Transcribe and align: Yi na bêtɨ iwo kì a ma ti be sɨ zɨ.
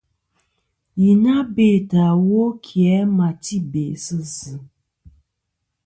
Yi 1.01 1.11
na 1.23 1.35
bêtɨ 1.55 1.99
iwo 2.21 2.43
kì 2.63 2.77
a 2.97 2.99
ma 3.17 3.27
ti 3.43 3.57
be 3.71 3.83
sɨ 4.03 4.17
zɨ. 4.35 4.53